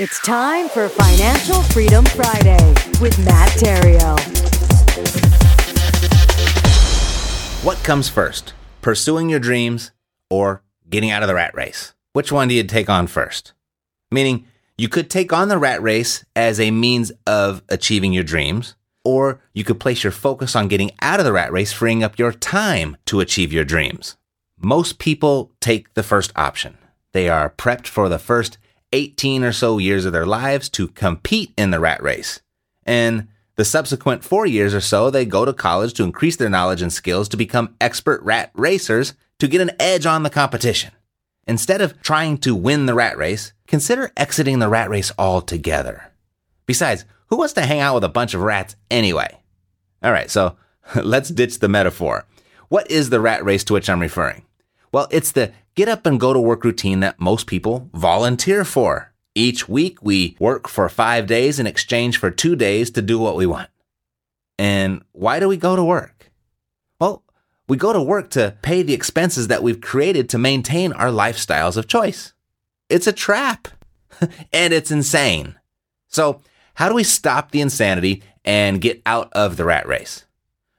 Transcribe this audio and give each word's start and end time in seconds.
It's 0.00 0.20
time 0.20 0.68
for 0.68 0.88
Financial 0.88 1.60
Freedom 1.60 2.04
Friday 2.04 2.72
with 3.00 3.18
Matt 3.24 3.48
Theriault. 3.58 4.20
What 7.64 7.78
comes 7.78 8.08
first, 8.08 8.52
pursuing 8.80 9.28
your 9.28 9.40
dreams 9.40 9.90
or 10.30 10.62
getting 10.88 11.10
out 11.10 11.24
of 11.24 11.26
the 11.26 11.34
rat 11.34 11.52
race? 11.56 11.94
Which 12.12 12.30
one 12.30 12.46
do 12.46 12.54
you 12.54 12.62
take 12.62 12.88
on 12.88 13.08
first? 13.08 13.54
Meaning, 14.08 14.46
you 14.76 14.88
could 14.88 15.10
take 15.10 15.32
on 15.32 15.48
the 15.48 15.58
rat 15.58 15.82
race 15.82 16.24
as 16.36 16.60
a 16.60 16.70
means 16.70 17.10
of 17.26 17.62
achieving 17.68 18.12
your 18.12 18.22
dreams, 18.22 18.76
or 19.04 19.40
you 19.52 19.64
could 19.64 19.80
place 19.80 20.04
your 20.04 20.12
focus 20.12 20.54
on 20.54 20.68
getting 20.68 20.92
out 21.02 21.18
of 21.18 21.26
the 21.26 21.32
rat 21.32 21.50
race, 21.50 21.72
freeing 21.72 22.04
up 22.04 22.20
your 22.20 22.30
time 22.30 22.96
to 23.06 23.18
achieve 23.18 23.52
your 23.52 23.64
dreams. 23.64 24.16
Most 24.60 25.00
people 25.00 25.50
take 25.60 25.94
the 25.94 26.04
first 26.04 26.32
option. 26.36 26.78
They 27.10 27.28
are 27.28 27.50
prepped 27.50 27.88
for 27.88 28.08
the 28.08 28.20
first 28.20 28.58
18 28.92 29.44
or 29.44 29.52
so 29.52 29.78
years 29.78 30.04
of 30.04 30.12
their 30.12 30.26
lives 30.26 30.68
to 30.70 30.88
compete 30.88 31.52
in 31.56 31.70
the 31.70 31.80
rat 31.80 32.02
race. 32.02 32.40
And 32.84 33.28
the 33.56 33.64
subsequent 33.64 34.24
four 34.24 34.46
years 34.46 34.74
or 34.74 34.80
so, 34.80 35.10
they 35.10 35.24
go 35.24 35.44
to 35.44 35.52
college 35.52 35.92
to 35.94 36.04
increase 36.04 36.36
their 36.36 36.48
knowledge 36.48 36.80
and 36.80 36.92
skills 36.92 37.28
to 37.28 37.36
become 37.36 37.74
expert 37.80 38.22
rat 38.22 38.50
racers 38.54 39.14
to 39.38 39.48
get 39.48 39.60
an 39.60 39.72
edge 39.78 40.06
on 40.06 40.22
the 40.22 40.30
competition. 40.30 40.92
Instead 41.46 41.80
of 41.80 42.00
trying 42.02 42.38
to 42.38 42.54
win 42.54 42.86
the 42.86 42.94
rat 42.94 43.16
race, 43.16 43.52
consider 43.66 44.12
exiting 44.16 44.58
the 44.58 44.68
rat 44.68 44.90
race 44.90 45.10
altogether. 45.18 46.12
Besides, 46.66 47.04
who 47.28 47.36
wants 47.36 47.54
to 47.54 47.62
hang 47.62 47.80
out 47.80 47.94
with 47.94 48.04
a 48.04 48.08
bunch 48.08 48.34
of 48.34 48.42
rats 48.42 48.76
anyway? 48.90 49.38
All 50.02 50.12
right, 50.12 50.30
so 50.30 50.56
let's 51.02 51.30
ditch 51.30 51.58
the 51.58 51.68
metaphor. 51.68 52.26
What 52.68 52.90
is 52.90 53.10
the 53.10 53.20
rat 53.20 53.44
race 53.44 53.64
to 53.64 53.72
which 53.72 53.88
I'm 53.88 54.00
referring? 54.00 54.44
Well, 54.92 55.08
it's 55.10 55.32
the 55.32 55.52
get 55.78 55.88
up 55.88 56.06
and 56.06 56.18
go 56.18 56.32
to 56.32 56.40
work 56.40 56.64
routine 56.64 56.98
that 56.98 57.20
most 57.20 57.46
people 57.46 57.88
volunteer 57.94 58.64
for. 58.64 59.12
Each 59.36 59.68
week, 59.68 60.02
we 60.02 60.36
work 60.40 60.66
for 60.66 60.88
five 60.88 61.28
days 61.28 61.60
in 61.60 61.68
exchange 61.68 62.18
for 62.18 62.32
two 62.32 62.56
days 62.56 62.90
to 62.90 63.00
do 63.00 63.16
what 63.16 63.36
we 63.36 63.46
want. 63.46 63.70
And 64.58 65.04
why 65.12 65.38
do 65.38 65.46
we 65.46 65.56
go 65.56 65.76
to 65.76 65.84
work? 65.84 66.32
Well, 66.98 67.22
we 67.68 67.76
go 67.76 67.92
to 67.92 68.02
work 68.02 68.30
to 68.30 68.56
pay 68.60 68.82
the 68.82 68.92
expenses 68.92 69.46
that 69.46 69.62
we've 69.62 69.80
created 69.80 70.28
to 70.30 70.38
maintain 70.38 70.92
our 70.92 71.10
lifestyles 71.10 71.76
of 71.76 71.86
choice. 71.86 72.32
It's 72.88 73.06
a 73.06 73.12
trap 73.12 73.68
and 74.52 74.72
it's 74.72 74.90
insane. 74.90 75.60
So, 76.08 76.40
how 76.74 76.88
do 76.88 76.96
we 76.96 77.04
stop 77.04 77.52
the 77.52 77.60
insanity 77.60 78.24
and 78.44 78.80
get 78.80 79.00
out 79.06 79.32
of 79.32 79.56
the 79.56 79.64
rat 79.64 79.86
race? 79.86 80.24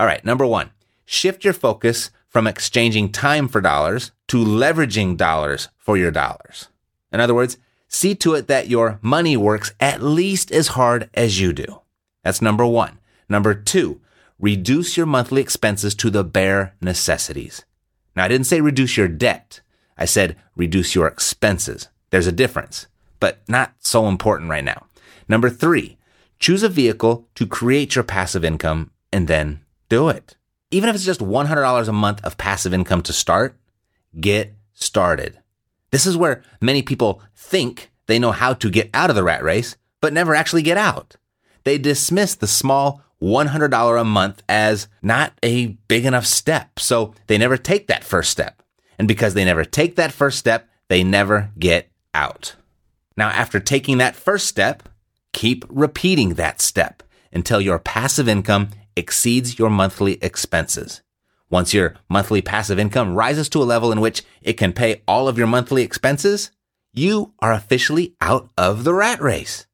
All 0.00 0.06
right, 0.06 0.24
number 0.24 0.46
one, 0.46 0.70
shift 1.04 1.44
your 1.44 1.54
focus 1.54 2.10
from 2.30 2.46
exchanging 2.46 3.12
time 3.12 3.48
for 3.48 3.60
dollars 3.60 4.12
to 4.28 4.42
leveraging 4.42 5.16
dollars 5.16 5.68
for 5.76 5.98
your 5.98 6.12
dollars. 6.12 6.68
In 7.12 7.20
other 7.20 7.34
words, 7.34 7.58
see 7.88 8.14
to 8.14 8.34
it 8.34 8.46
that 8.46 8.68
your 8.68 8.98
money 9.02 9.36
works 9.36 9.74
at 9.80 10.00
least 10.00 10.52
as 10.52 10.68
hard 10.68 11.10
as 11.12 11.40
you 11.40 11.52
do. 11.52 11.82
That's 12.22 12.40
number 12.40 12.64
one. 12.64 13.00
Number 13.28 13.52
two, 13.52 14.00
reduce 14.38 14.96
your 14.96 15.06
monthly 15.06 15.42
expenses 15.42 15.94
to 15.96 16.08
the 16.08 16.24
bare 16.24 16.74
necessities. 16.80 17.64
Now, 18.14 18.24
I 18.24 18.28
didn't 18.28 18.46
say 18.46 18.60
reduce 18.60 18.96
your 18.96 19.08
debt. 19.08 19.60
I 19.98 20.04
said 20.04 20.36
reduce 20.54 20.94
your 20.94 21.08
expenses. 21.08 21.88
There's 22.10 22.28
a 22.28 22.32
difference, 22.32 22.86
but 23.18 23.40
not 23.48 23.74
so 23.80 24.06
important 24.06 24.50
right 24.50 24.64
now. 24.64 24.86
Number 25.28 25.50
three, 25.50 25.98
choose 26.38 26.62
a 26.62 26.68
vehicle 26.68 27.28
to 27.34 27.46
create 27.46 27.96
your 27.96 28.04
passive 28.04 28.44
income 28.44 28.92
and 29.12 29.26
then 29.26 29.60
do 29.88 30.08
it. 30.08 30.36
Even 30.70 30.88
if 30.88 30.94
it's 30.94 31.04
just 31.04 31.20
$100 31.20 31.88
a 31.88 31.92
month 31.92 32.24
of 32.24 32.38
passive 32.38 32.72
income 32.72 33.02
to 33.02 33.12
start, 33.12 33.56
get 34.20 34.54
started. 34.72 35.38
This 35.90 36.06
is 36.06 36.16
where 36.16 36.42
many 36.60 36.82
people 36.82 37.22
think 37.34 37.90
they 38.06 38.18
know 38.18 38.32
how 38.32 38.54
to 38.54 38.70
get 38.70 38.90
out 38.94 39.10
of 39.10 39.16
the 39.16 39.24
rat 39.24 39.42
race, 39.42 39.76
but 40.00 40.12
never 40.12 40.34
actually 40.34 40.62
get 40.62 40.76
out. 40.76 41.16
They 41.64 41.78
dismiss 41.78 42.34
the 42.34 42.46
small 42.46 43.02
$100 43.20 44.00
a 44.00 44.04
month 44.04 44.42
as 44.48 44.88
not 45.02 45.32
a 45.42 45.66
big 45.88 46.06
enough 46.06 46.26
step. 46.26 46.78
So 46.78 47.14
they 47.26 47.36
never 47.36 47.56
take 47.56 47.86
that 47.88 48.04
first 48.04 48.30
step. 48.30 48.62
And 48.98 49.08
because 49.08 49.34
they 49.34 49.44
never 49.44 49.64
take 49.64 49.96
that 49.96 50.12
first 50.12 50.38
step, 50.38 50.68
they 50.88 51.02
never 51.02 51.50
get 51.58 51.90
out. 52.14 52.54
Now, 53.16 53.28
after 53.28 53.60
taking 53.60 53.98
that 53.98 54.16
first 54.16 54.46
step, 54.46 54.88
keep 55.32 55.64
repeating 55.68 56.34
that 56.34 56.60
step 56.60 57.02
until 57.32 57.60
your 57.60 57.78
passive 57.78 58.28
income 58.28 58.70
exceeds 58.96 59.58
your 59.58 59.70
monthly 59.70 60.14
expenses. 60.22 61.02
Once 61.48 61.74
your 61.74 61.94
monthly 62.08 62.40
passive 62.40 62.78
income 62.78 63.14
rises 63.14 63.48
to 63.48 63.62
a 63.62 63.64
level 63.64 63.90
in 63.90 64.00
which 64.00 64.22
it 64.40 64.54
can 64.54 64.72
pay 64.72 65.02
all 65.06 65.26
of 65.28 65.36
your 65.36 65.46
monthly 65.46 65.82
expenses, 65.82 66.50
you 66.92 67.32
are 67.40 67.52
officially 67.52 68.14
out 68.20 68.48
of 68.56 68.84
the 68.84 68.94
rat 68.94 69.20
race. 69.20 69.66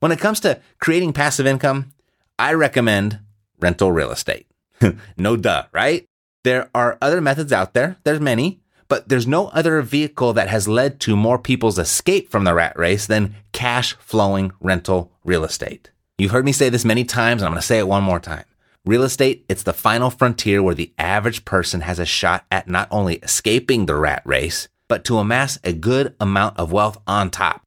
When 0.00 0.12
it 0.12 0.20
comes 0.20 0.40
to 0.40 0.60
creating 0.80 1.12
passive 1.12 1.46
income, 1.46 1.92
I 2.38 2.52
recommend 2.52 3.20
rental 3.60 3.90
real 3.90 4.10
estate. 4.10 4.46
no 5.16 5.36
duh, 5.36 5.64
right? 5.72 6.06
There 6.44 6.70
are 6.74 6.98
other 7.00 7.20
methods 7.20 7.52
out 7.52 7.74
there. 7.74 7.96
There's 8.04 8.20
many, 8.20 8.60
but 8.88 9.08
there's 9.08 9.26
no 9.26 9.48
other 9.48 9.82
vehicle 9.82 10.32
that 10.34 10.48
has 10.48 10.68
led 10.68 11.00
to 11.00 11.16
more 11.16 11.38
people's 11.38 11.78
escape 11.78 12.30
from 12.30 12.44
the 12.44 12.54
rat 12.54 12.78
race 12.78 13.06
than 13.06 13.34
cash 13.52 13.94
flowing 13.94 14.52
rental 14.60 15.10
real 15.24 15.44
estate. 15.44 15.90
You've 16.18 16.30
heard 16.30 16.46
me 16.46 16.52
say 16.52 16.70
this 16.70 16.86
many 16.86 17.04
times, 17.04 17.42
and 17.42 17.46
I'm 17.46 17.52
going 17.52 17.60
to 17.60 17.66
say 17.66 17.78
it 17.78 17.86
one 17.86 18.02
more 18.02 18.18
time. 18.20 18.44
Real 18.86 19.02
estate, 19.02 19.44
it's 19.50 19.64
the 19.64 19.74
final 19.74 20.08
frontier 20.08 20.62
where 20.62 20.74
the 20.74 20.94
average 20.96 21.44
person 21.44 21.82
has 21.82 21.98
a 21.98 22.06
shot 22.06 22.46
at 22.50 22.68
not 22.68 22.88
only 22.90 23.16
escaping 23.16 23.84
the 23.84 23.96
rat 23.96 24.22
race, 24.24 24.68
but 24.88 25.04
to 25.04 25.18
amass 25.18 25.58
a 25.62 25.74
good 25.74 26.14
amount 26.18 26.58
of 26.58 26.72
wealth 26.72 26.96
on 27.06 27.28
top. 27.28 27.60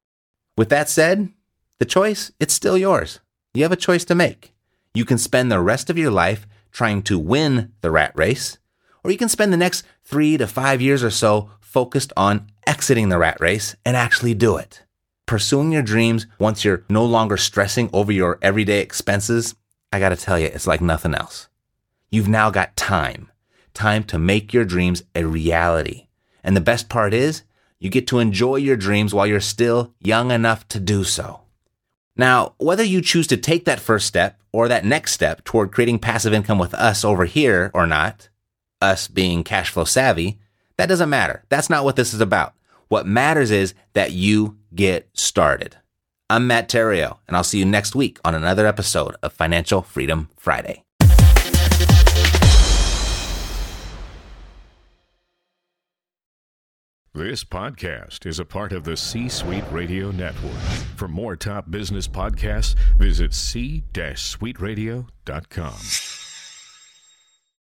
With 0.58 0.70
that 0.70 0.90
said, 0.90 1.30
the 1.78 1.86
choice, 1.86 2.32
it's 2.40 2.54
still 2.56 2.76
yours. 2.76 3.20
You 3.54 3.62
have 3.62 3.72
a 3.72 3.76
choice 3.76 4.04
to 4.06 4.16
make. 4.16 4.52
You 4.96 5.06
can 5.06 5.20
spend 5.20 5.52
the 5.52 5.60
rest 5.60 5.92
of 5.92 5.98
your 6.00 6.10
life 6.10 6.48
trying 6.72 7.04
to 7.04 7.20
win 7.20 7.74
the 7.82 7.92
rat 7.92 8.14
race, 8.16 8.58
or 9.04 9.12
you 9.12 9.18
can 9.18 9.30
spend 9.30 9.54
the 9.54 9.58
next 9.58 9.86
three 10.04 10.38
to 10.38 10.48
five 10.48 10.82
years 10.82 11.04
or 11.04 11.12
so 11.12 11.52
focused 11.60 12.12
on 12.18 12.48
exiting 12.66 13.10
the 13.10 13.20
rat 13.20 13.40
race 13.40 13.76
and 13.86 13.96
actually 13.96 14.34
do 14.34 14.58
it 14.58 14.86
pursuing 15.30 15.72
your 15.72 15.84
dreams 15.84 16.26
once 16.40 16.66
you're 16.66 16.84
no 16.90 17.06
longer 17.06 17.38
stressing 17.38 17.88
over 17.94 18.12
your 18.12 18.40
everyday 18.42 18.80
expenses, 18.80 19.54
I 19.94 20.00
gotta 20.00 20.16
tell 20.16 20.40
you, 20.40 20.48
it's 20.48 20.66
like 20.66 20.82
nothing 20.82 21.14
else. 21.14 21.50
You've 22.10 22.28
now 22.28 22.50
got 22.50 22.76
time, 22.76 23.30
time 23.76 24.04
to 24.06 24.18
make 24.18 24.56
your 24.56 24.66
dreams 24.66 25.04
a 25.14 25.26
reality. 25.26 26.08
And 26.44 26.58
the 26.58 26.62
best 26.62 26.90
part 26.90 27.14
is, 27.14 27.44
you 27.78 27.92
get 27.92 28.08
to 28.08 28.18
enjoy 28.18 28.56
your 28.56 28.76
dreams 28.76 29.14
while 29.14 29.28
you're 29.28 29.40
still 29.40 29.94
young 30.00 30.32
enough 30.32 30.68
to 30.70 30.80
do 30.80 31.04
so. 31.04 31.42
Now, 32.18 32.56
whether 32.58 32.84
you 32.84 33.00
choose 33.00 33.28
to 33.28 33.38
take 33.38 33.66
that 33.66 33.80
first 33.80 34.08
step 34.08 34.40
or 34.52 34.68
that 34.68 34.84
next 34.84 35.12
step 35.12 35.44
toward 35.44 35.72
creating 35.72 36.00
passive 36.00 36.34
income 36.34 36.58
with 36.58 36.74
us 36.74 37.06
over 37.06 37.26
here 37.26 37.70
or 37.76 37.86
not, 37.86 38.30
us 38.82 39.08
being 39.08 39.44
cash 39.44 39.70
flow 39.70 39.86
savvy, 39.86 40.40
that 40.78 40.90
doesn't 40.90 41.08
matter. 41.08 41.44
That's 41.50 41.70
not 41.70 41.84
what 41.84 41.98
this 41.98 42.16
is 42.16 42.20
about. 42.20 42.56
What 42.88 43.06
matters 43.06 43.52
is 43.52 43.76
that 43.94 44.12
you 44.12 44.58
get 44.74 45.10
started. 45.14 45.76
I'm 46.30 46.48
Matt 46.48 46.70
Theriault, 46.70 47.18
and 47.28 47.36
I'll 47.36 47.44
see 47.44 47.60
you 47.60 47.66
next 47.66 47.96
week 47.96 48.20
on 48.24 48.36
another 48.36 48.68
episode 48.68 49.16
of 49.24 49.34
Financial 49.34 49.82
Freedom 49.82 50.30
Friday. 50.38 50.84
This 57.16 57.44
podcast 57.44 58.28
is 58.28 58.38
a 58.40 58.46
part 58.46 58.72
of 58.72 58.84
the 58.84 58.96
C 58.96 59.28
Suite 59.28 59.64
Radio 59.72 60.12
Network. 60.12 60.54
For 60.96 61.08
more 61.08 61.36
top 61.36 61.72
business 61.72 62.08
podcasts, 62.08 62.76
visit 62.98 63.34
c-suiteradio.com. 63.34 66.19